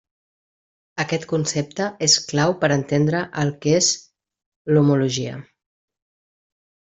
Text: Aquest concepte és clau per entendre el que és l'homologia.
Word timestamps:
Aquest 1.01 1.25
concepte 1.33 1.89
és 2.07 2.15
clau 2.31 2.55
per 2.63 2.69
entendre 2.77 3.21
el 3.43 3.51
que 3.65 3.75
és 3.81 3.91
l'homologia. 4.73 5.35